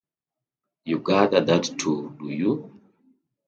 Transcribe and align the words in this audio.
You 0.83 0.97
gather 0.97 1.41
that 1.41 1.77
too, 1.77 2.15
do 2.19 2.27
you? 2.27 2.81